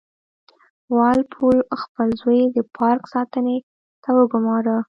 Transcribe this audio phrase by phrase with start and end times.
[0.95, 3.57] وال پول خپل زوی د پارک ساتنې
[4.03, 4.77] ته وګوماره.